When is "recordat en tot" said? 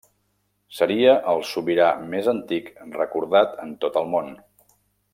2.99-4.01